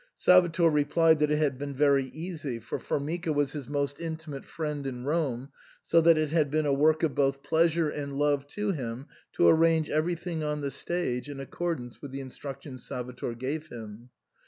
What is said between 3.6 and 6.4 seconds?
most intimate friend in Rome, so that it